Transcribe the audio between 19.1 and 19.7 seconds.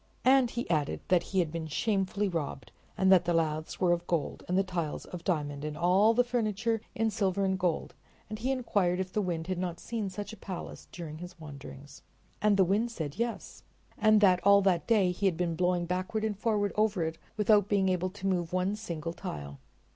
tile.